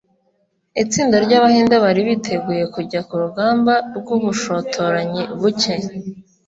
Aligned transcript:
Itsinda 0.83 1.15
ryAbahinde 1.25 1.75
bari 1.85 2.01
biteguye 2.07 2.63
kujya 2.73 2.99
kurugamba 3.09 3.73
rwubushotoranyi 3.97 5.23
buke 5.39 5.75